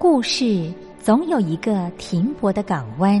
[0.00, 3.20] 故事总有一个停泊的港湾。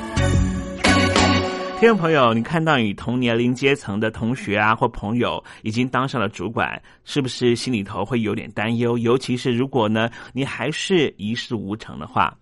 [1.81, 8.99] 听众朋友，你看到你同年龄阶层的同学啊或朋友已经当上了主管，是不是心里头会有点担忧？
[8.99, 12.37] 尤其是如果呢，你还是一事无成的话。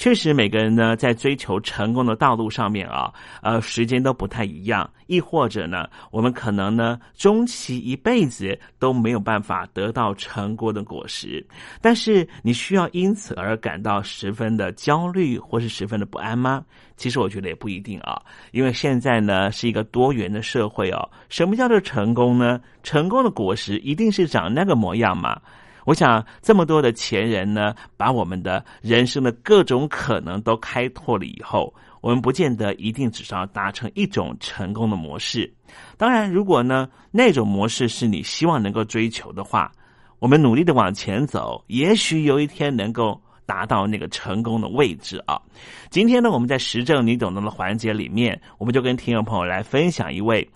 [0.00, 3.12] 确实，每个人呢在追求成功的道路上面啊，
[3.42, 11.46] 呃，时间都不太一样，亦或者呢，我们可能呢终其一辈子都没有办法得到成功的果实。
[11.82, 16.64] 但是，你需要因此而感到十分的焦虑或是十分的不安吗？
[16.96, 21.10] 其实我觉得也不一定啊，因为现在呢是一个多元的社会哦。
[21.28, 22.58] 什么叫做成功呢？
[22.82, 25.38] 成功的果实一定是长那个模样吗？
[25.84, 35.52] 我想，这么多的前人呢，把我们的人生的各种可能都开拓了以后，我们不见得一定只是要达成一种成功的模式。
[35.96, 39.70] 当然，如果呢那种模式是你希望能够追求的话，
[40.18, 45.40] 我们努力的往前走，也许有一天能够达到那个成功的位置啊。
[45.88, 50.46] 今天呢，我们在实证你懂得的环节里面，我们就跟听众朋友来分享一位。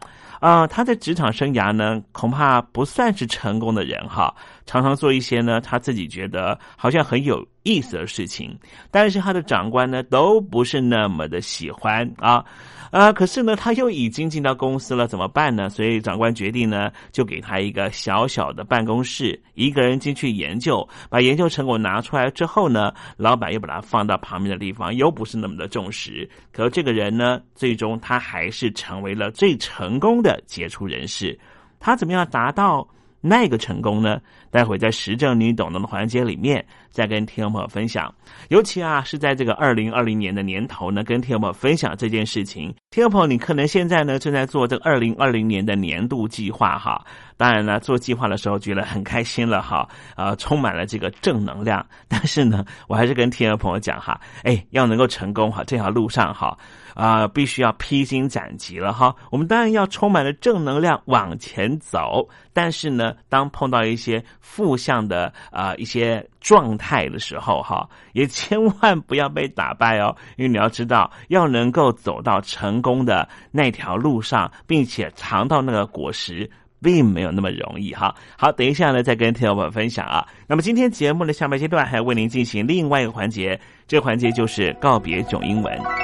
[0.40, 4.34] 啊，他在职场生涯呢，恐怕不算是成功的人哈。
[4.66, 8.58] 常常做一些呢，他自己觉得好像很有意思的事情，
[8.90, 12.44] 但是他的长官呢，都不是那么的喜欢啊。
[12.90, 15.68] 啊，可是呢，他又已经进到公司了，怎么办呢？
[15.68, 26.28] 所以长官决定呢，就给他一个小小的办公室，一个人进去研究，把研究成果拿出来之后呢，老板又把它放到旁边的地方，又不是那么的重视。
[26.52, 31.36] 可这个人呢，最终他还是成为了最成功的杰出人士。
[31.80, 32.86] 他怎么样达到？
[33.26, 34.20] 那个成功呢？
[34.50, 38.14] 待会在实证你懂得的环节里面，再跟听众朋友分享。
[38.50, 42.72] 尤其啊，是在这个二零二零年的年头呢，跟听众朋友分享这件事情。
[42.90, 47.02] 听众朋友，你可能现在呢正在做这个二零二零年的年度计划哈。
[47.38, 51.84] 当然呢，做计划的时候觉得很开心了哈，啊，充满了这个正能量。
[52.06, 56.56] 但是呢，我还是跟听众朋友讲哈，哎，要能够成功哈，这条路上哈。
[56.94, 59.14] 啊，必须要披荆斩棘了哈！
[59.30, 76.48] 我们当然要充满了正能量往前走，但是呢，当碰到一些负向的啊一些状态的时候哈，也千万不要被打败哦，因为你要知道，要能够走到成功的那条路上，并且尝到那个果实，
[76.80, 78.14] 并没有那么容易哈。
[78.38, 80.24] 好，等一下呢，再跟听友们分享啊。
[80.46, 83.58] 那么今天节目的下半阶段还要为您进行另外一个环节，
[83.88, 86.03] 这个环节就是告别囧英文。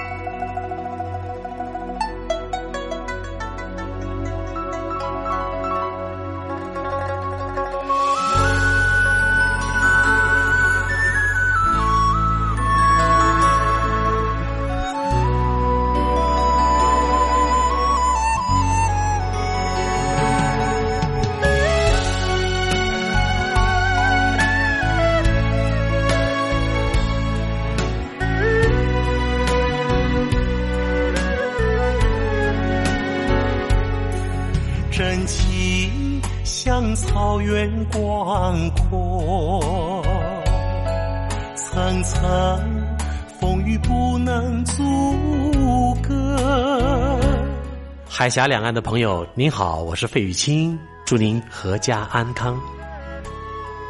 [48.30, 52.58] 峡两岸的朋友，您好，我是费玉清，祝您阖家安康。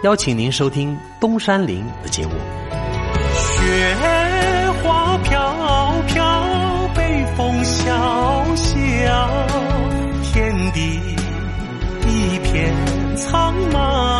[0.03, 2.33] 邀请您收听东山林的节目。
[3.35, 3.97] 雪
[4.83, 9.31] 花飘飘，北风萧萧，
[10.33, 10.99] 天地
[12.09, 12.75] 一片
[13.17, 14.20] 苍茫。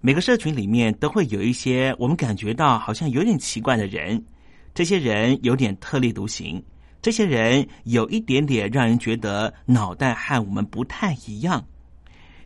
[0.00, 4.24] 每个社群里面都会有一些我们感觉到好像有点奇怪的人，
[4.72, 6.62] 这些人有点特立独行，
[7.02, 11.64] 这些人有一点点让人觉得脑袋和我们不太一样。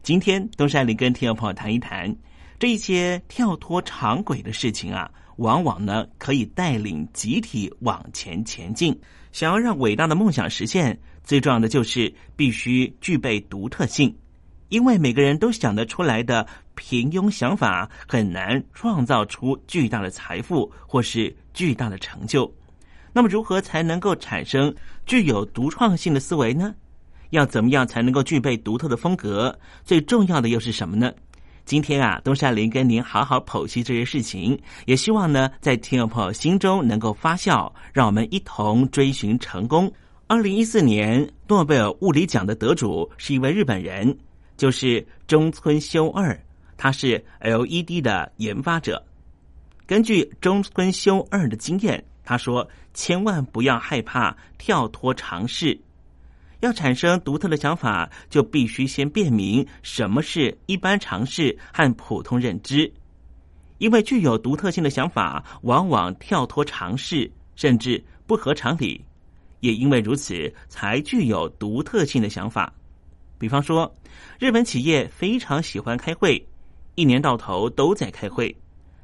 [0.03, 2.17] 今天东山里跟听众朋友谈一谈
[2.59, 8.99] 这一些跳脱常轨的事情啊，往往呢可以带领集体往前前进。
[9.31, 14.17] 想要让伟大的梦想实现，最重要的就是必须具备独特性。
[14.71, 22.53] 因为每个人都想得出来的平庸想法，很难创造出巨大的财富或是巨大的成就。
[23.13, 24.75] 那么，如何才能够产生
[25.05, 26.75] 具有独创性的思维呢？
[27.31, 29.59] 要怎么样才能够具备独特的风格？
[29.85, 31.13] 最重要的又是什么呢？
[31.65, 39.93] 今天啊，东山林跟您好好剖析这些事情，也希望呢，在听众朋友心中能够发酵，让我们一同追寻成功。
[40.27, 44.17] 二零一四年诺贝尔物理奖的得主是一位日本人。
[44.55, 46.39] 就是中村修二，
[46.83, 49.01] 他是 LED 的研发者。
[49.87, 55.79] 根据中村修二的经验，他说：“千万不要害怕跳脱尝试，
[56.59, 62.93] 要产生独特的想法，就必须先辨明什么是一般尝试和普通认知。
[63.79, 69.01] 因为具有独特性的想法，往往跳脱尝试，甚至不合常理。
[69.61, 72.75] 也因为如此，才具有独特性的想法。”
[73.39, 73.95] 比方说，
[74.41, 76.45] 日本企业非常喜欢开会，
[76.95, 78.55] 一年到头都在开会，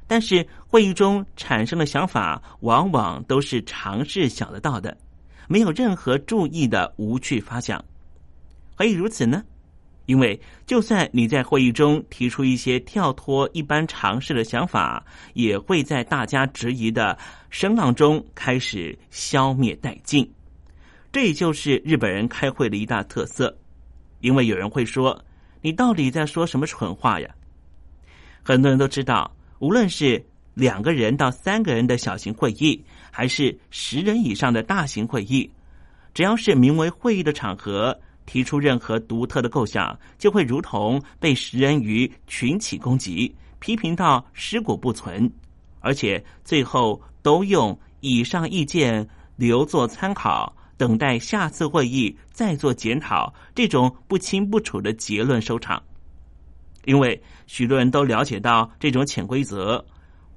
[0.07, 4.97] 但是会议中产生的想法往往都是尝试想得到的，
[5.47, 7.83] 没有任何注意的无趣发想。
[8.75, 9.43] 何以如此呢？
[10.05, 17.15] 因为就算你在会议中提出一些跳脱一般常识的想法，也会在大家质疑的
[17.51, 20.27] 声浪中开始消灭殆尽。
[21.11, 23.55] 这也就是日本人开会的一大特色。
[24.19, 25.23] 因为有人会说
[25.61, 27.29] ：“你到底在说什么蠢话呀？”
[28.49, 30.25] 很多人都知道，无论是
[30.55, 35.47] 两个人到三个人的小型会议，还是十人以上的大型会议，
[36.15, 45.31] 只要是名为会议的场合，提出任何独特的构想，就会如同被食人鱼群起攻击，批评到尸骨不存，
[45.79, 50.51] 而且最后都用以上意见留作参考。
[50.75, 55.79] 等待下次会议再做检讨，这种不清不楚的结论收场。
[56.89, 59.85] 因为许多人都了解到这种潜规则，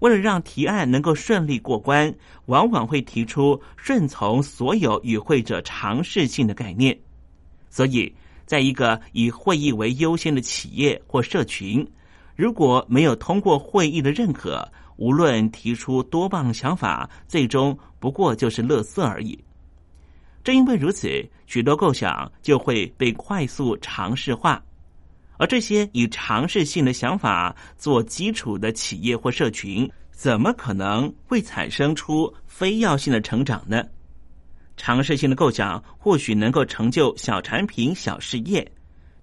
[0.00, 6.94] 为了让提案能够顺利过关，往往会提出顺从所有与会者尝试性的概念。
[7.70, 11.90] 所以，在一个以会议为优先的企业或社群，
[12.36, 19.42] 如果没有通过会议的认可，无论提出多棒想法，最终不过就是乐色而已。
[20.44, 21.08] 正因为如此，
[21.46, 24.62] 许多构想就会被快速尝试化，
[25.38, 33.82] 而这些以尝试性的想法做基础的企业或社群，怎么可能会产生出非要性的成长呢？
[34.76, 38.70] 尝试性的构想或许能够成就小产品、小事业，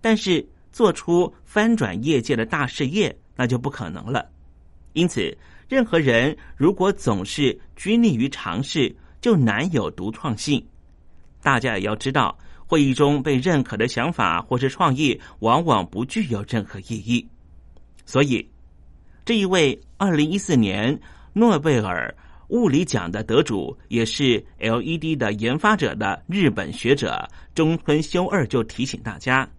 [0.01, 4.30] 但是做出翻转业界的大事业，那就不可能了。
[4.94, 5.36] 因此，
[5.68, 10.63] 任何人如果总是拘泥于尝试，就难有独创性。
[11.42, 12.38] 大家也要知道，
[12.70, 17.28] 会议中被认可的想法或是创意，往往不具有任何意义。
[18.06, 18.48] 所以，
[19.26, 20.96] 这一位二零一四年
[21.34, 22.16] 诺贝尔
[22.50, 29.50] 物理奖的得主，也是 LED 的研发者的日本学者中村修二就提醒大家：，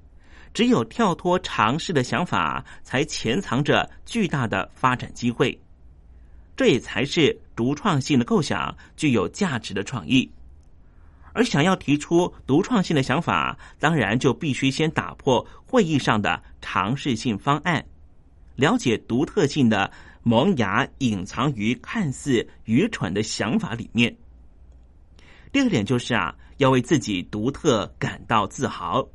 [0.54, 5.60] 只有跳脱尝试的想法，才潜藏着巨大的发展机会。
[6.56, 10.30] 这也才是独创性的构想，具有价值的创意。
[11.32, 17.84] 而想要提出独创性的想法，当然就必须先打破会议上的尝试性方案，
[18.56, 19.90] 了解独特性的
[20.22, 24.14] 萌芽隐藏于看似愚蠢的想法里面。
[25.52, 29.06] 第二点就是啊，要为自己独特感到自豪。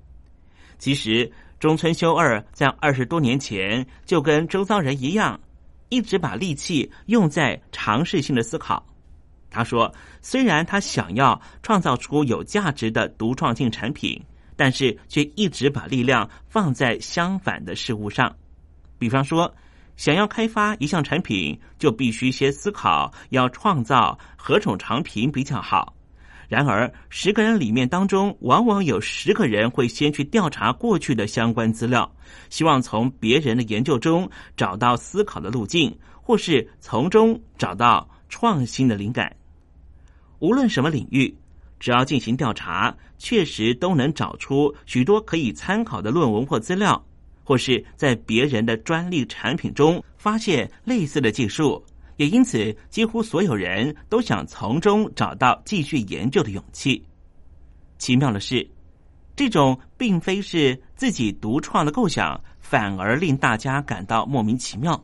[0.77, 5.39] 其实中村修二在二十多年前就跟周遭人一样，
[5.89, 8.85] 一直把力气用在尝试性的思考。
[9.55, 9.89] 他说
[10.21, 14.21] ：“虽然他想要创造出有价值的独创性产品，
[14.57, 18.35] 但是却一直把力量放在相反的事物上。
[18.99, 19.55] 比方说，
[19.95, 25.95] 想要开发一项产品，就必须先思考要创造何种产品比较好。
[26.49, 32.13] 然而，十个人里面当中，往往有十个人会先去调查过去的相关资料，
[32.49, 39.33] 希望从别人的研究中找到思考的路径，或是从中找到创新的灵感。”
[40.39, 41.33] 无论什么领域，
[41.79, 47.03] 只要进行调查，确实都能找出许多可以参考的论文或资料，
[47.43, 51.83] 或是在别人的专利产品中发现类似的技术，
[52.17, 57.03] 也因此几乎所有人都想从中找到继续研究的勇气。
[57.97, 58.67] 奇妙的是，
[59.35, 65.01] 这种并非是自己独创的构想，反而令大家感到莫名其妙。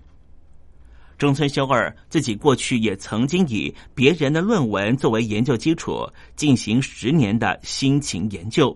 [1.22, 6.04] 中村修二自己过去也曾经以别人的论文作为研究基础，
[6.36, 8.76] 进行十年的辛勤研究，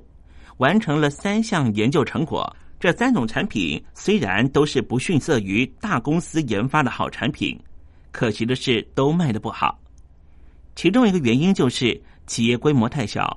[0.57, 2.55] 完成了三项研究成果。
[2.79, 7.59] 这三种产品虽然都是不逊色于大公司研发的好产品，
[8.11, 9.79] 可惜的是都卖的不好。
[10.75, 13.35] 其中一个原因就是企业规模太小，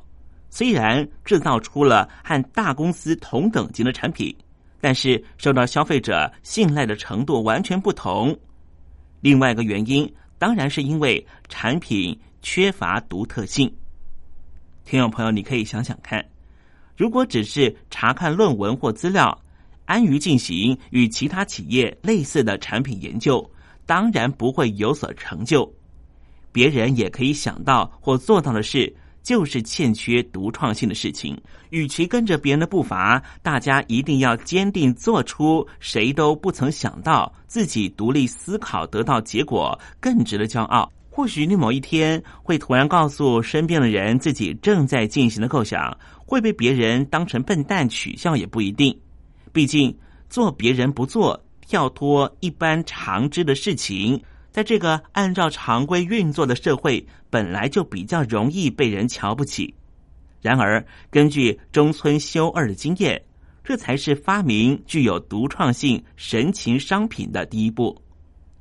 [0.50, 4.36] 虽然制造出了和大公司同等级的产品，
[4.82, 8.38] 但是受到消费者信赖的程度完全不同。
[9.20, 13.72] 另外一个原因，当然是因为产品缺乏独特性。
[14.84, 16.24] 听众朋友，你可以想想看，
[16.96, 19.38] 如果只是查看论文或资料，
[19.84, 23.48] 安于进行与其他企业类似的产品研究，
[23.86, 25.70] 当然不会有所成就。
[26.52, 28.94] 别人也可以想到或做到的事。
[29.22, 31.40] 就是欠缺独创性的事情。
[31.70, 40.90] 与其跟着别人的步伐，大家一定要坚定做出谁都不曾想到、自己独立思考得到结果更值得骄傲。
[41.10, 48.96] 或许你某一天会突然告诉身边的人自己正在进行的构想，会被别人当成笨蛋取笑也不一定。
[49.52, 49.92] 毕竟
[50.30, 54.22] 做别人不做、跳脱一般常知的事情。
[54.58, 59.72] 在这个按照常规运作的社会，本来就比较容易被人瞧不起。
[60.42, 63.22] 然而，根据中村修二的经验，
[63.62, 67.96] 这才是发明具有独创性神奇商品的第一步。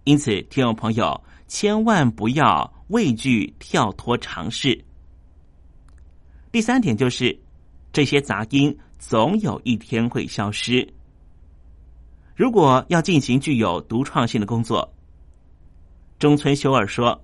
[0.03, 4.79] 因此，听众朋友千万不要畏惧跳脱尝试。
[6.51, 7.35] 第三点就是，
[7.91, 10.87] 这些杂音总有一天会消失。
[12.35, 14.93] 如果要进行具有独创性的工作，
[16.19, 17.23] 中村修二说：“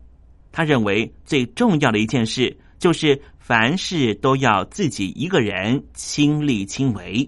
[0.51, 7.27] 他认为最重要的一件事就是凡事都要自己一个人亲力亲为。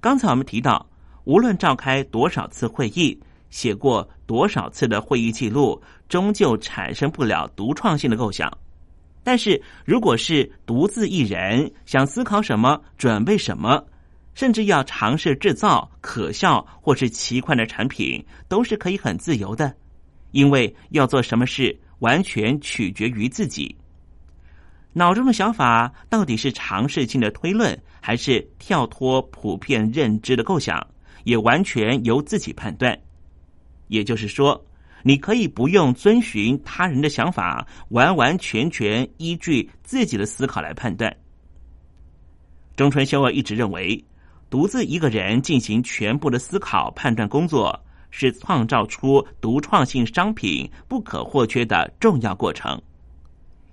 [0.00, 0.88] 刚才我们提到，
[1.24, 3.18] 无论召开多少次会议，
[3.50, 8.50] 写过多少次的会议记录，终究产生不了独创性的构想。
[9.22, 13.84] 但是，如果是独自一人，想思考什么，准备什么，
[14.32, 19.72] 甚至要尝试制造可笑或是奇怪的产品，都是可以很自由的。”
[20.32, 23.74] 因为要做什么事，完全取决于自己。
[24.92, 30.86] 脑中的想法到底是尝试性的推论，还是跳脱普遍认知的构想，
[31.24, 32.98] 也完全由自己判断。
[33.88, 34.62] 也就是说，
[35.02, 41.14] 你可以不用遵循他人的想法，完完全全依据自己的思考来判断。
[42.76, 44.02] 中村修二一直认为，
[44.50, 47.78] 独自一个人进行全部的思考判断工作，
[48.12, 52.80] 是创造出独创性商品不可或缺的重要过程。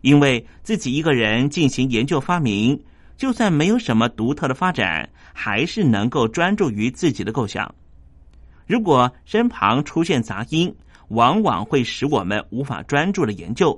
[0.02, 2.82] 因为自己一个人进行研究发明，
[3.18, 7.76] 就算没有什么独特的发展，还是能够专注于自己的构想。
[8.66, 10.74] 如果身旁出现杂音，
[11.10, 13.78] 往往会使我们无法专注的研究。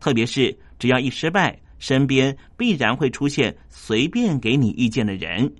[0.00, 5.52] 特别是只要一失败，身边必然会出现随便给你意见的人，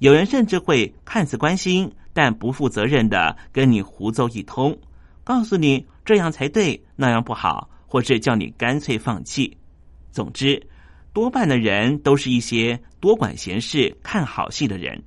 [0.00, 4.76] 有人甚至会看似关心，但不负责任的跟你胡诌一通，
[5.22, 7.70] 告诉你这样才对，那样不好。
[7.92, 9.56] 或是叫你干脆放弃。
[10.12, 10.64] 总之，
[11.12, 15.02] 多半的人都是一些多管闲事、看好戏的人。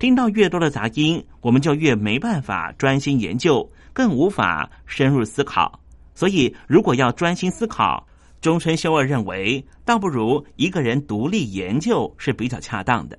[0.00, 5.78] 听到越多的杂音，我们就越没办法专心研究，更无法深入思考。
[6.16, 8.04] 所以，如果要专心思考，
[8.40, 13.16] 中村修二认为，倒不如一个人独立研究是比较恰当的。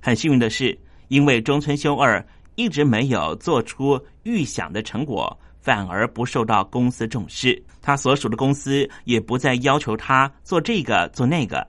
[0.00, 5.38] 很幸运的是，因为中村修二一直没有做出预想的成果。
[5.60, 11.66] 反而不受到公司重视，他所属的公司也不再要求他做这个做那个，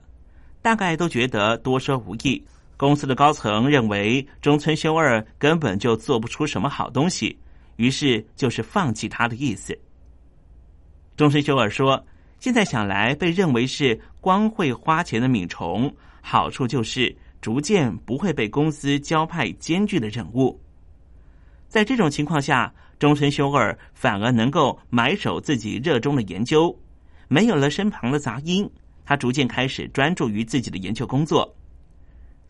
[0.62, 2.42] 大概都觉得多说无益。
[2.78, 7.36] 公司的高层认为中村修二根本就做不出什么好东西，
[7.76, 9.78] 于是就是放弃他的意思。
[11.14, 12.02] 中村修二说
[12.40, 20.60] ：“现在想来，被认为是光会花钱的米虫，好处就是逐渐不会被公司交派艰巨的任务。
[21.68, 26.78] 在这种情况下。”中村修二反而能够埋首自己热衷的研究，
[27.28, 28.70] 没有了身旁的杂音，
[29.06, 31.50] 他逐渐开始专注于自己的研究工作。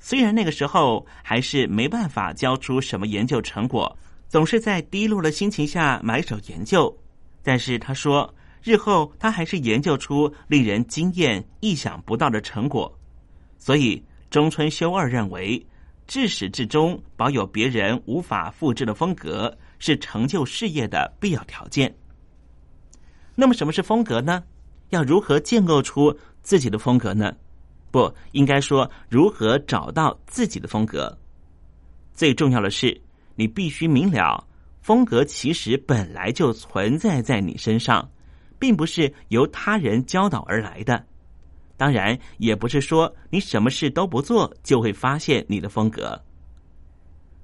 [0.00, 3.96] 虽然那个时候还是没办法交出什么研究成果，
[4.28, 6.92] 总是在低落的心情下埋首研究，
[7.44, 12.92] 但是他说，日后他还是研究出令人惊艳、意想不到的成果。
[13.56, 15.66] 所以，中村修二认为，
[16.06, 19.56] 至始至终保有别人无法复制的风格。
[19.82, 21.96] 是成就事业的必要条件。
[23.34, 24.44] 那么，什么是风格呢？
[24.90, 27.34] 要如何建构出自己的风格呢？
[27.90, 31.16] 不应该说如何找到自己的风格。
[32.12, 33.00] 最重要的是，
[33.36, 34.46] 你必须明了，
[34.82, 38.06] 风格其实本来就存在在你身上，
[38.58, 41.02] 并不是由他人教导而来的。
[41.80, 46.20] 当然，也不是说你什么事都不做就会发现你的风格。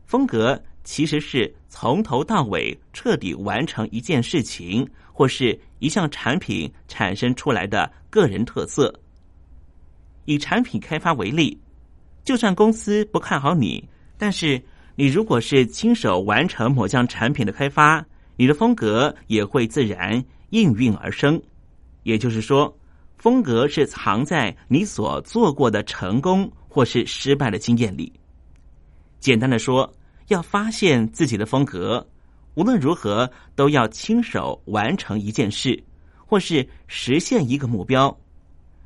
[0.05, 0.63] 风格。
[0.89, 8.95] 其实是从头到尾彻底完成一件事情或是一项产品产生出来的个人特色。
[10.27, 11.61] 以产品开发为例，
[12.23, 13.83] 就算公司不看好你，
[14.17, 14.63] 但是
[14.95, 21.43] 你如果是亲手完成某项产品的开发，你的风格也会自然应运而生。
[22.05, 22.73] 也就是说，
[23.27, 28.13] 风格是藏在你所做过的成功或是失败的经验里。
[29.19, 29.93] 简单的说。
[30.29, 32.05] 要发现自己的风格，
[32.55, 35.83] 无论如何都要亲手完成一件事，
[36.25, 38.17] 或是实现一个目标，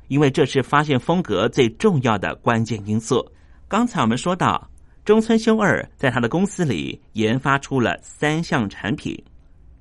[0.07, 3.27] 因为这是发现风格最重要的关键因素。
[3.67, 4.69] 刚才我们说到，
[5.03, 9.23] 中村修二在他的公司里研发出了三项产品，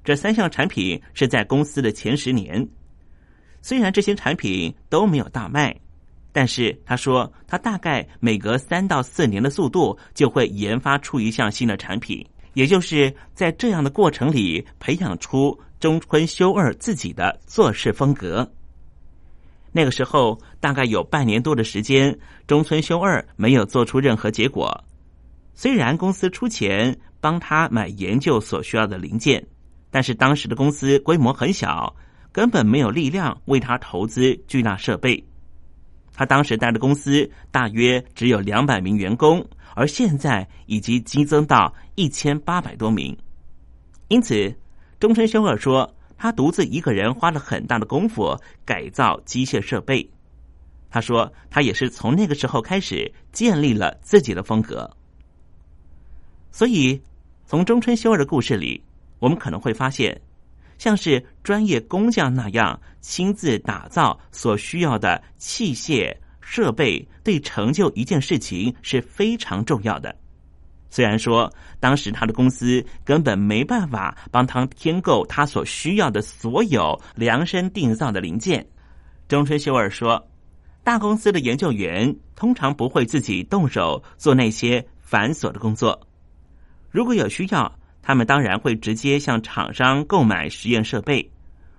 [0.05, 2.67] 这三项产品是在公司的前十年，
[3.63, 5.75] 虽然这些产品都没有大卖。
[6.33, 18.49] 但是他说，他大概每隔三到四年的速度就会研发出一项新的产品，也就是在这样的过程里培养出中村修二自己的做事风格。
[19.73, 24.85] 那个时候大概有半年多的时间，中村修二没有做出任何结果。
[25.55, 29.45] 虽然公司出钱帮他买研究所需要的零件，
[29.91, 31.93] 但是当时的公司规模很小，
[32.33, 35.23] 根本没有力量为他投资巨大设备。
[36.13, 43.17] 他当时带的公司大约只有两百名员工，而现在已经激增到一千八百多名。
[44.09, 44.55] 因此，
[44.99, 50.11] 中村修二说，他独自一个人花了很大的功夫改造机械设备。
[50.91, 54.91] 他说，他也是从那个时候开始建立了自己的风格。
[56.51, 57.01] 所以，
[57.47, 58.83] 从中村修二的故事里，
[59.21, 60.21] 我们可能会发现。
[60.81, 70.17] 像是专业工匠那样亲自打造所需要的器械设备，对成就一件事情是非常重要的。
[70.89, 78.67] 虽然说当时他的公司根本没办法帮他添购他所需要的所有量身定造的零件，
[79.29, 80.27] 中村修二说，
[80.83, 86.01] 大公司的研究员通常不会自己动手做那些繁琐的工作。
[86.91, 87.71] 如果有需要，
[88.03, 91.31] 他们当然会直接向厂商购买实验设备，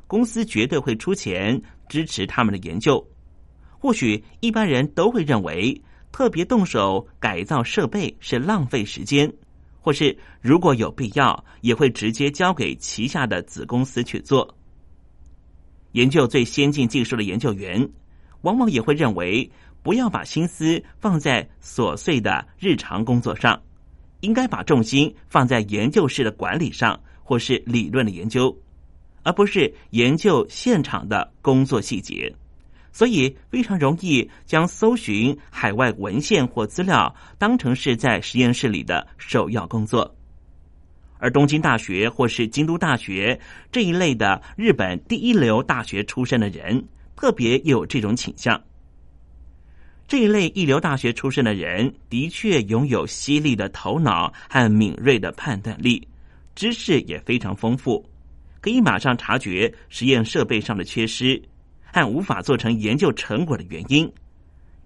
[0.08, 3.06] 公司绝对会出钱支持他们的研究。
[3.80, 5.82] 或许一般人都会认为，
[6.12, 9.32] 特别动手改造设备是浪费时间，
[9.80, 14.56] 或是如果有必要，也会直接交给旗下的子公司去做。
[15.94, 17.90] 研究最先进技术的研究员，
[18.42, 23.60] 往往也会认为，不要把心思放在琐碎的日常工作上。
[24.22, 28.58] 应该把重心放在研究室的管理上，或是理论的研究，
[29.24, 32.34] 而不是研究现场的工作细节。
[32.94, 40.14] 所以非常容易将搜寻海外文献或资料当成是在实验室里的首要工作。
[41.18, 43.40] 而东京大学或是京都大学
[43.72, 46.84] 这一类的日本第一流大学出身的人，
[47.16, 48.62] 特别有这种倾向。
[50.12, 56.06] 这一类一流大学出身的人，的确拥有犀利的头脑和敏锐的判断力，
[56.54, 58.06] 知识也非常丰富，
[58.60, 61.42] 可以马上察觉实验设备上的缺失
[61.82, 64.12] 和无法做成研究成果的原因，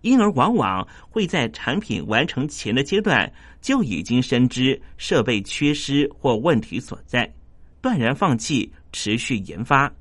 [0.02, 7.28] 因而往往会在产品完成前的阶段就已经深知设备缺失或问题所在，
[7.82, 9.92] 断然放弃持续研发，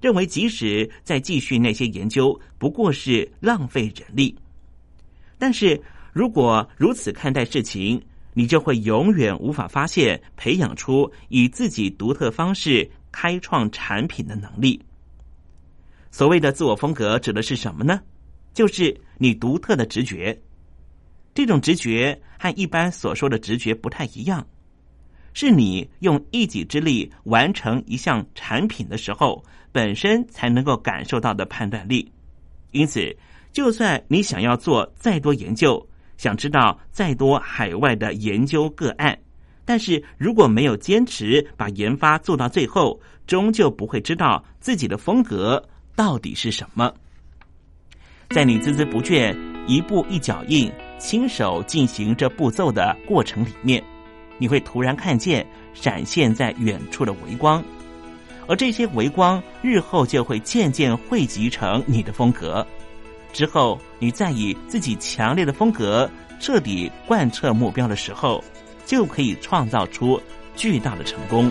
[0.00, 4.32] 认为即使再继续那些研究，不过是浪费人力。
[5.38, 5.80] 但是
[6.12, 8.02] 如果如此看待事情，
[8.34, 14.80] 你就会永远无法发现培养出以自己独特方式开创产品的能力。
[16.10, 18.00] 所谓的自我风格指的是什么呢？
[18.54, 20.36] 就是你独特的直觉。
[21.34, 24.44] 这种直觉和一般所说的直觉不太一样，
[25.34, 32.10] 是你用一己之力完成一项产品的时候，本身才能够感受到的判断力。
[32.72, 33.16] 因此。
[33.52, 35.84] 就算你想要做再多研究，
[36.16, 39.18] 想知道再多海外的研究个案，
[39.64, 45.62] 但是如果没有坚持把研发做到最后，终究不会知道自己的风格
[45.96, 46.92] 到底是什么。
[48.30, 53.82] 在你孜孜不倦、一步一脚印、亲手进行这步骤的过程里面，
[54.38, 57.64] 你会突然看见闪现在远处的微光，
[58.46, 62.66] 而这些微光日后就会渐渐汇集成你的风格。
[63.32, 66.10] 之后，你再以自己强烈的风格
[66.40, 68.42] 彻底贯彻目标的时候，
[68.84, 70.20] 就可以创造出
[70.56, 71.50] 巨大的成功。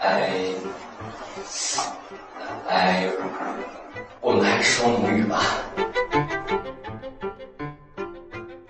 [0.00, 0.30] 哎，
[2.68, 3.08] 哎
[4.20, 5.42] 我们还是说母语吧。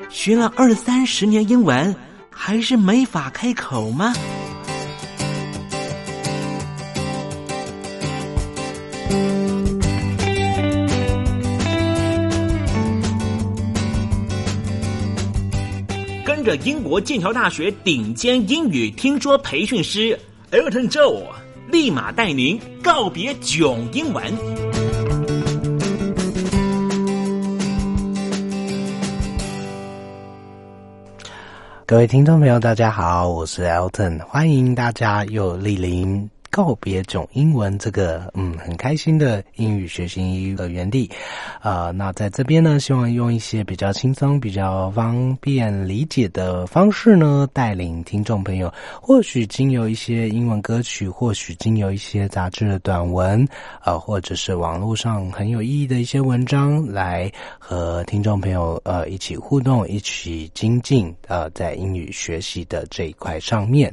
[0.08, 1.94] 学了二三十年英文，
[2.30, 4.12] 还是没法开口吗？
[16.24, 20.18] 跟着英国剑桥大学顶尖英语听说培训师
[20.54, 21.24] Elton Joe，
[21.66, 24.22] 立马带您告别囧英文。
[31.84, 41.10] 各位听众朋友，大家好，我是 Elton，欢迎大家又莅临告别囧英文这个嗯很开心的英语学习的园地，
[41.60, 53.44] 啊、那在这边呢，希望用一些比较轻松、比较方便理解的方式呢，带领听众朋友，或许经由一些英文歌曲，或许经由一些杂志的短文，
[53.84, 63.92] 呃，或者是网络上很有意义的一些文章，来和听众朋友呃一起互动，一起精进呃在英语学习的这一块上面。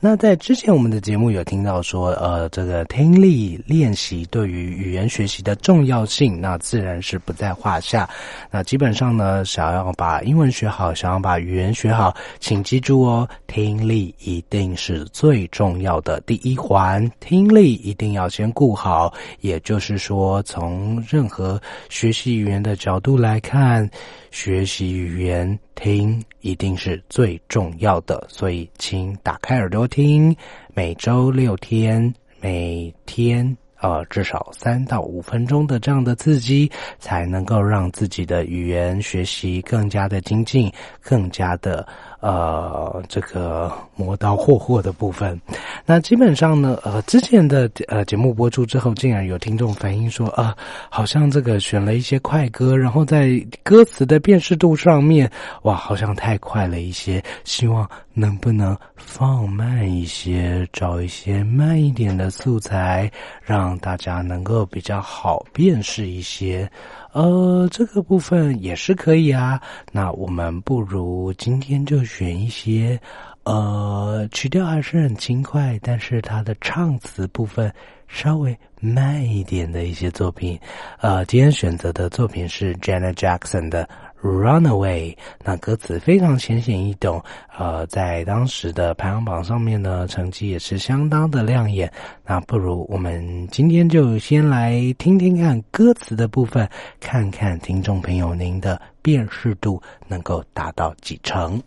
[0.00, 8.08] 那在之前我们的节目有听到说，我呃，这个听力练习对于语言学习的重要性，那自然是不在话下。
[8.50, 19.12] 那基本上呢，想要把英文学好，想要把语言学好，请记住哦，听力一定是最重要的第一环，听力一定要先顾好。
[19.40, 21.60] 也就是说，从任何
[21.90, 23.86] 学习语言的角度来看，
[24.30, 30.34] 学习语言听一定是最重要的，所以请打开耳朵听，
[30.74, 41.86] 每周六天，每天呃至少三到五分钟的这样的刺激，才能够让自己的语言学习更加的精进，更加的。
[42.20, 45.40] 呃，这个磨刀霍霍的部分，
[45.86, 50.54] 那基本上呢，呃，之前的呃节目播出之后，竟然有听众反映说，啊，
[50.90, 53.30] 好像这个选了一些快歌，然后在
[53.62, 55.30] 歌词的辨识度上面，
[55.62, 63.10] 哇，好像太快了一些，希望能不能放慢一些，找一些慢一点的素材，
[63.42, 66.70] 让大家能够比较好辨识一些。
[67.12, 69.60] 呃，这个部分也是可以啊。
[69.92, 73.00] 那我们不如今天就选一些，
[73.44, 77.72] 呃，曲调还是很轻快，但是它的唱词部分
[78.06, 80.58] 稍微慢一点的一些作品。
[81.00, 83.88] 呃，今天选择的作品是 Janet Jackson 的。
[84.22, 87.22] Runaway，那歌词非常浅显易懂，
[87.56, 91.90] 呃，在当时的排行榜上面呢，成绩也是相当的亮眼。
[92.26, 96.68] 那不如我们今天就先来听听看歌词的部分，
[97.00, 101.62] 看看听众朋友您的辨识度能够达到几成。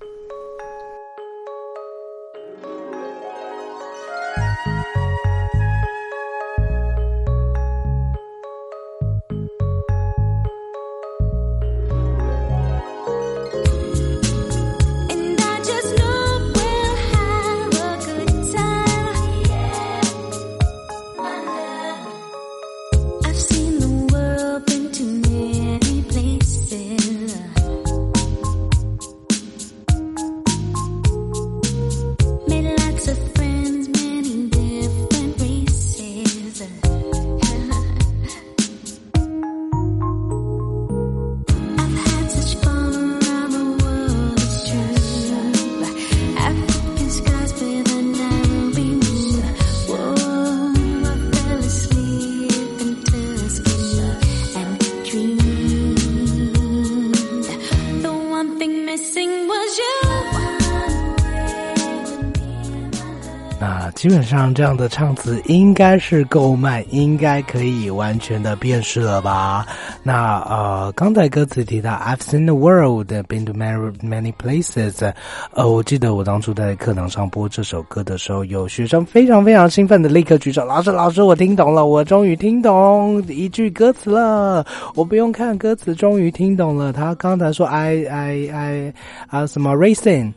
[64.03, 69.65] 基本上这样的唱词应该是够慢，应该可以完全的辨识了吧？
[70.03, 75.09] 那呃，刚才歌词提到 I've seen the world, been to many many places。
[75.53, 84.65] 呃，我记得我当初在课堂上播这首歌的时候，有学生非常非常兴奋的立刻举手，老师老师，我听懂了，我终于听懂一句歌词了，
[84.95, 86.91] 我不用看歌词，终于听懂了。
[86.91, 88.93] 他刚才说 I I I
[89.27, 90.33] 啊什么 racing，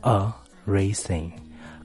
[0.00, 0.32] 呃
[0.66, 1.30] racing。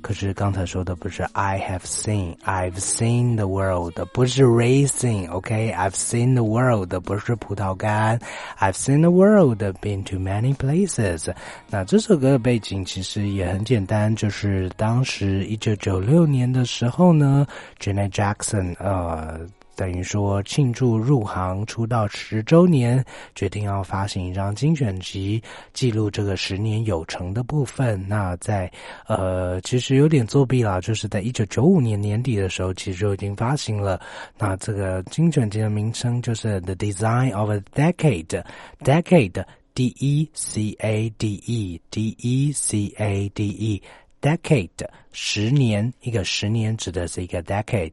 [0.05, 5.92] 可是刚才说的不是 I have seen, I've seen the world，不是 racing，OK？I've、okay?
[5.92, 8.18] seen the world，不是葡萄干，
[8.59, 11.30] I've seen the world, been to many places。
[11.68, 17.46] 那这首歌的背景其实也很简单，就是当时一九九六年的时候呢，
[17.78, 19.40] Janet Jackson，呃。
[19.76, 23.03] 等于说庆祝入行出道十周年，
[23.36, 25.41] 决定要发行一张精选集，
[25.73, 28.03] 记录这个十年有成的部分。
[28.07, 28.71] 那在
[29.07, 33.99] 呃，其实有点作弊了，就是在一九九五年年底的时候，其实就已经发行了。
[34.38, 43.82] 那这个精选集的名称就是 The Design of a Decade，Decade，D E C A D E，D E C A D E。
[44.22, 44.70] Decade
[45.11, 47.91] 十年，一个十年指的是一个 decade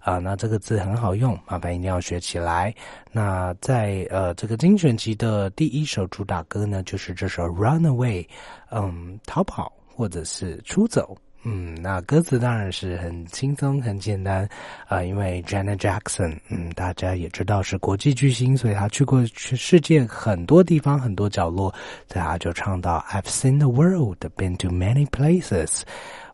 [0.00, 2.74] 啊，那这个字很好用，麻烦一定要学起来。
[3.10, 8.26] 那在呃这个精选集的第一首主打歌呢，就是这首 Runaway，
[8.70, 11.16] 嗯，逃跑或者是出走。
[11.44, 14.48] 嗯，那歌词当然是很轻松、很简单
[14.86, 21.74] 啊，因为 Janet Jackson，嗯，大家也知道是国际巨星，所以他去过全世界很多地方、很多角落，
[22.06, 25.82] 大家就唱到 I've seen the world, been to many places，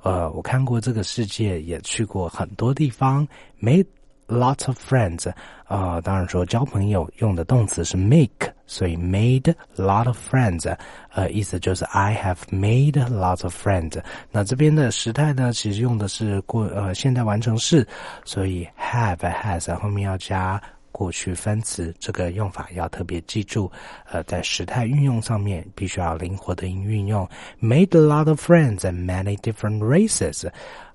[0.02, 3.26] 呃，我看过这个世界，也去过很多地方
[3.62, 3.86] ，made
[4.28, 5.32] lots of friends，
[5.64, 8.52] 啊，当然说交朋友用的动词是 make。
[8.70, 10.76] 所以 made lots of friends，
[11.14, 13.98] 呃，意思就是 I have made lots of friends。
[14.30, 17.88] 那这边的时态呢，其实用的是过呃现在完成式，
[18.26, 20.60] 所以 have has 后面要加
[20.92, 23.72] 过去分词，这个用法要特别记住。
[24.04, 27.26] 呃，在时态运用上面，必须要灵活的运用。
[27.62, 30.46] Made a lot of friends and many different races。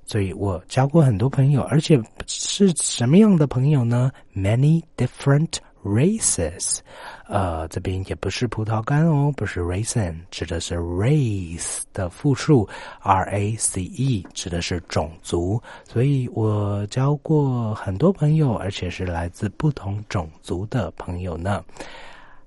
[0.04, 4.10] 所以我交过很多朋友，而且是什么样的朋友呢？
[4.34, 6.78] Many different races。
[7.26, 12.66] 呃，这边也不是葡萄干哦，不是 raisin，指的是 race 的复数，
[13.02, 15.62] r a c e，指的是种族。
[15.86, 21.62] 所以我交过很多朋友，而且是来自不同种族的朋友呢。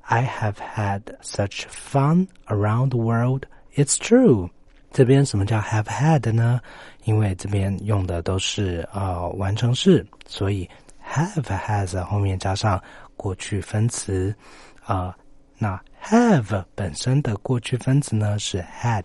[0.01, 3.43] I have had such fun around the world.
[3.75, 4.49] It's true.
[4.91, 6.59] 这边什么叫 have had 呢？
[7.06, 10.68] 因为这边用的都是呃完成式，所以
[11.02, 12.82] have has 后面加上
[13.16, 14.34] 过去分词。
[14.84, 15.16] 啊，
[15.58, 19.04] 那 have 本身的过去分词呢是 had，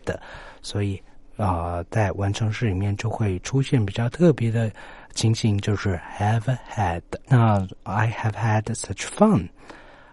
[0.62, 1.02] 所以
[1.38, 4.72] 啊，在完成式里面就会出现比较特别的
[5.14, 7.02] 情形，就是 have had。
[7.28, 9.47] 那 I have had such fun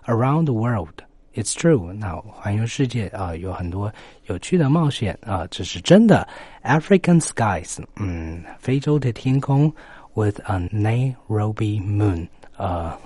[0.04, 1.02] around the world.
[1.33, 1.91] It's true。
[1.93, 3.91] 那环游世界啊，有很多
[4.27, 6.27] 有趣的冒险啊，这是真的。
[6.63, 9.73] African skies，嗯，非洲的天空，
[10.13, 12.97] with a Nairobi moon，呃。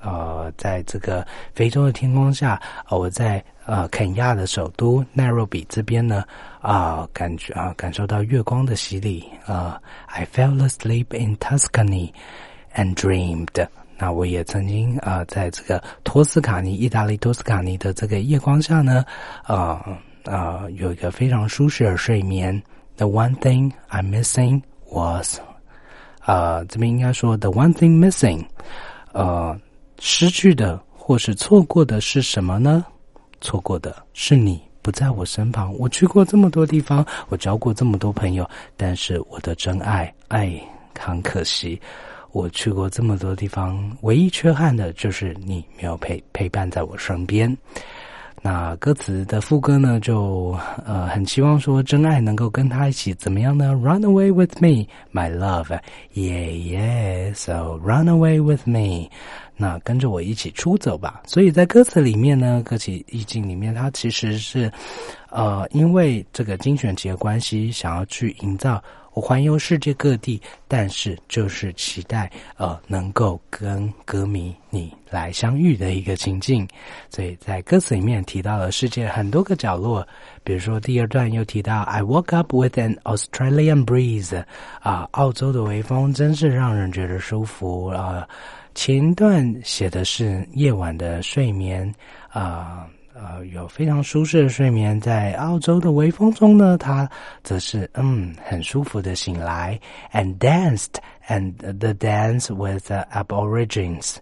[0.00, 6.22] 呃，在这个非洲的天空下，呃，我在呃肯亚的首都奈若比这边呢，
[6.60, 9.82] 啊，感觉啊，感受到月光的洗礼啊。
[10.06, 12.12] I fell asleep in Tuscany
[12.76, 13.66] and dreamed。
[14.03, 19.05] 那我也曾经啊，在这个托斯卡尼，意大利托斯卡尼的这个夜光下呢，
[19.43, 22.61] 啊啊，有一个非常舒适的睡眠。
[22.97, 25.39] The one thing I'm missing was，
[26.19, 28.43] 啊，这边应该说 The one thing missing，
[29.13, 29.57] 呃。
[29.99, 32.85] 失去的或是错过的是什么呢？
[33.39, 35.73] 错过的是你不在我身旁。
[35.77, 38.45] 我去过这么多地方，我交过这么多朋友，
[38.75, 40.61] 但是我的真爱，哎，
[40.99, 41.81] 很可惜，
[42.33, 47.55] 我去过这么多地方，唯一缺憾的就是你没有陪陪伴在我身边。
[48.41, 50.53] 那歌词的副歌呢，就
[50.85, 55.67] 呃很希望说真爱能够跟他一起怎么样呢？Run away with me, my love,
[56.13, 57.33] yeah yeah.
[57.35, 59.09] So run away with me.
[59.55, 61.21] 那跟着我一起出走吧。
[61.25, 64.69] 所以在歌词里面呢，歌曲意境里面，它其实是，
[65.29, 68.83] 呃，因为这个精选集的关系，想要去营造
[69.13, 76.67] 我环游世界各地，但是就是期待呃能够跟歌迷你来相遇的一个情境。
[77.09, 80.07] 所以在歌词里面提到了世界很多个角落，
[80.43, 84.43] 比如说第二段又提到 I woke up with an Australian breeze，
[84.81, 88.27] 啊，澳洲的微风真是让人觉得舒服啊。
[88.75, 91.87] 前段写的是夜晚的睡眠，
[92.29, 94.99] 啊呃，呃有非常舒适的睡眠。
[94.99, 97.09] 在澳洲的微风中呢，他
[97.43, 99.79] 则是嗯很舒服的醒来。
[100.11, 100.95] And danced
[101.27, 104.15] and the dance with the aborigines,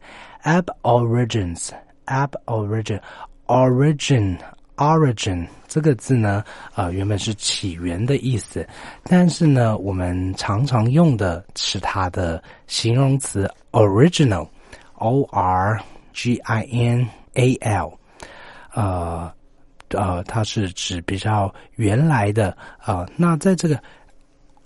[0.44, 1.70] aborigines,
[2.06, 3.00] aborigin,
[3.48, 4.38] origin,
[4.78, 6.44] origin 这个字呢，
[6.76, 8.68] 呃，原本是起源的意思，
[9.04, 13.50] 但是呢，我们常常用的是它的形容词。
[13.72, 14.46] original,
[14.96, 15.80] O R
[16.12, 17.98] G I N A L，
[18.74, 19.32] 呃
[19.89, 23.05] 呃，它是指比较原来的啊。
[23.15, 23.82] 那在这个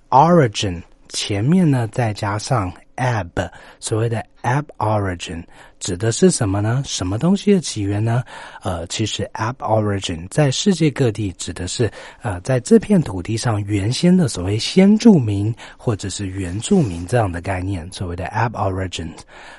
[0.09, 5.43] origin 前面呢再加上 ab，所谓的 ab origin
[5.79, 6.81] 指的是什么呢？
[6.85, 8.23] 什么东西的起源呢？
[8.63, 11.89] 呃，其实 ab origin 在世界各地指的是
[12.21, 19.09] 呃在这片土地上原先的所谓先住民或者是原住民这样的概念，所谓的 ab origin。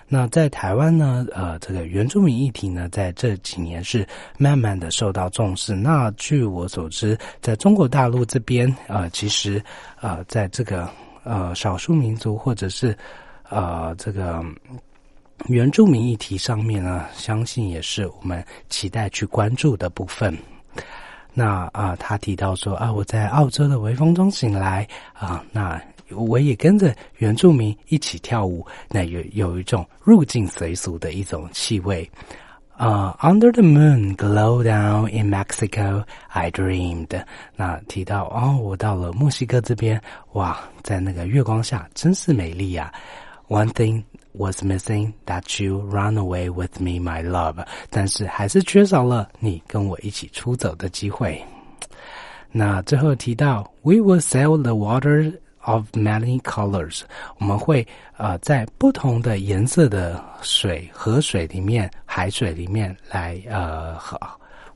[0.08, 4.06] 那在台湾呢，呃，这个原住民议题呢，在这几年是
[4.38, 5.74] 慢慢的受到重视。
[5.74, 9.62] 那据我所知，在中国大陆这边，呃，其实
[10.00, 10.88] 呃，在这个
[11.24, 12.96] 呃少数民族或者是
[13.48, 14.44] 呃这个
[15.48, 20.36] 原住民议题上面呢，相信也是我们期待去关注的部分。
[21.32, 25.78] 那啊，他提到说啊，我在澳洲的微风中醒来啊，那
[26.10, 32.10] 我也跟着原住民一起跳舞，那有有一种入境随俗的一种气味。
[32.78, 37.24] 啊、，Under the moon, glow down in Mexico, I dreamed。
[37.54, 39.98] 那提到哦，我到了墨西哥这边，
[40.32, 43.00] 哇，在那个月光下真是美丽呀、啊。
[43.47, 44.03] One thing
[44.33, 47.65] was missing that you run away with me, my love。
[47.89, 51.43] 但是还是缺少了你跟我一起出走的机会。
[52.51, 57.01] 那最后提到，We will sail the water of many colors。
[57.39, 57.85] 我们会
[58.17, 63.97] 呃在不同的颜色的水、河水里面、海水里面来呃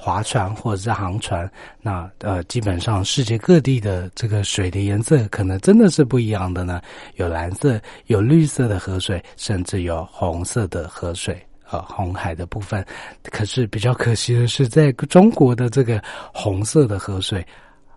[0.03, 1.51] 划船或者是航船。
[1.83, 6.81] 那呃基本上世界各地的这个水的颜色可能真的是不一样的呢，
[7.17, 11.39] 有蓝色、有绿色的河水，甚至有红色的河水。
[11.71, 12.85] 呃，红海的部分，
[13.31, 16.03] 可是比较可惜的是，在中国的这个
[16.35, 17.47] 红色的河水。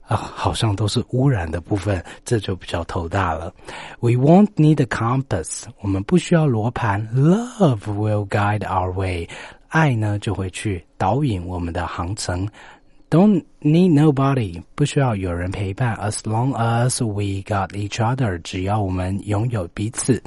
[0.06, 3.54] 啊，好像都是污染的部分，这就比较头大了。
[4.02, 7.08] We won't need a compass，我们不需要罗盘。
[7.16, 9.30] Love will guide our way，
[9.74, 12.48] 爱呢就会去导引我们的航程。
[13.10, 15.96] Don't need nobody，不需要有人陪伴。
[15.96, 20.22] As long as we got each other，只要我们拥有彼此。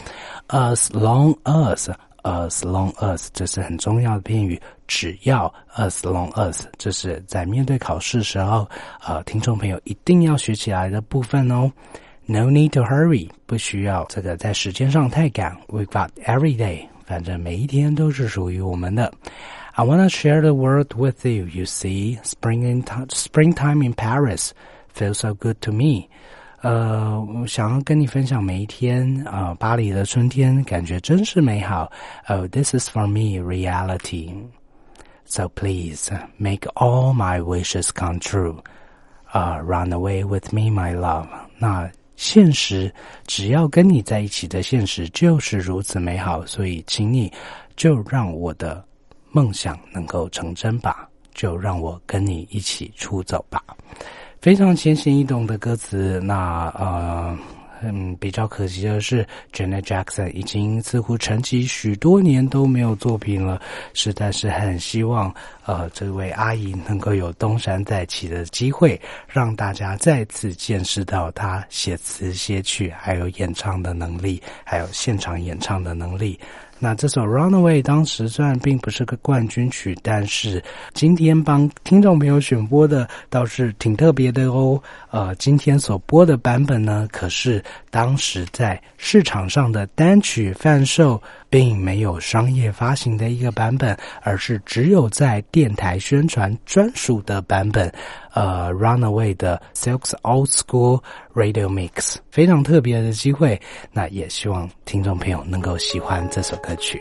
[0.48, 1.94] As long as。
[2.26, 8.68] as long as 这是很重要的片语，只要 as long as 这是在面对考试时候，
[9.06, 11.70] 呃，听众朋友一定要学起来的部分哦。
[12.24, 15.56] No need to hurry，不需要这个在时间上太赶。
[15.68, 19.11] We got every day，反正每一天都是属于我们的。
[19.73, 21.45] I wanna share the world with you.
[21.45, 24.51] You see, spring in springtime in Paris
[24.93, 26.09] feels so good to me.
[26.61, 31.91] 呃，我想要跟你分享每一天啊、呃，巴黎的春天感觉真是美好。
[32.27, 34.31] Oh, this is for me reality.
[35.25, 38.59] So please make all my wishes come true.
[39.31, 41.27] 啊、uh, run away with me, my love.
[41.57, 42.92] 那 现实
[43.26, 47.30] 只要跟你在一起的现实就是如此美好，所以请你
[47.76, 48.82] 就让我的
[49.30, 53.62] 梦想能够成真吧，就让我跟你一起出走吧。
[54.40, 57.36] 非常浅显易懂的歌词，那呃，
[57.82, 63.60] 嗯，比较可惜的是，Janet Jackson 已经似乎沉寂许多年都没有作品了，
[63.92, 76.38] 实在是很希望呃这位阿姨能够有东山再起的机会，让大家再次见识到她写词写曲还有演唱的能力，还有现场演唱的能力。
[76.78, 80.62] 那这首《Runaway》当时虽然并不是个冠军曲，但是
[80.92, 84.80] 今天帮听众朋友选播的倒是挺特别的哦。
[85.10, 97.92] 呃，今天所播的版本呢，可是当时在市场上的单曲贩售，并没有商业发行的一个版本，而是只有在电台宣传专属的版本。
[98.34, 101.02] 呃，《Runaway》的 Silk's Old School
[101.34, 103.58] Radio Mix，非常特别的机会。
[103.92, 107.00] 那也希望听众朋友能够喜欢这首歌曲。